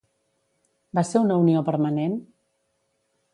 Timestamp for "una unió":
1.25-1.61